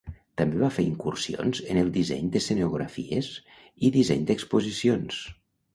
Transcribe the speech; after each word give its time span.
També 0.41 0.61
va 0.61 0.69
fer 0.77 0.85
incursions 0.91 1.61
en 1.75 1.81
el 1.83 1.91
disseny 1.99 2.33
d'escenografies 2.37 3.29
i 3.91 3.95
disseny 4.01 4.29
d'exposicions. 4.33 5.25